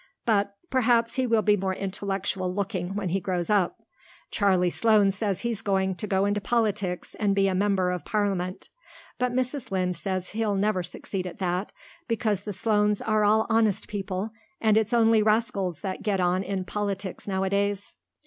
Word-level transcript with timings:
But 0.25 0.55
perhaps 0.71 1.13
he 1.13 1.27
will 1.27 1.43
be 1.43 1.55
more 1.55 1.75
intellectual 1.75 2.51
looking 2.51 2.95
when 2.95 3.09
he 3.09 3.19
grows 3.19 3.51
up. 3.51 3.83
Charlie 4.31 4.71
Sloane 4.71 5.11
says 5.11 5.41
he's 5.41 5.61
going 5.61 5.93
to 5.97 6.07
go 6.07 6.25
into 6.25 6.41
politics 6.41 7.13
and 7.19 7.35
be 7.35 7.47
a 7.47 7.53
member 7.53 7.91
of 7.91 8.03
Parliament, 8.03 8.69
but 9.19 9.31
Mrs. 9.31 9.69
Lynde 9.69 9.95
says 9.95 10.31
he'll 10.31 10.55
never 10.55 10.81
succeed 10.81 11.27
at 11.27 11.37
that, 11.37 11.71
because 12.07 12.45
the 12.45 12.51
Sloanes 12.51 12.99
are 12.99 13.23
all 13.23 13.45
honest 13.47 13.87
people, 13.87 14.31
and 14.59 14.75
it's 14.75 14.91
only 14.91 15.21
rascals 15.21 15.81
that 15.81 16.01
get 16.01 16.19
on 16.19 16.41
in 16.41 16.65
politics 16.65 17.27
nowadays." 17.27 17.93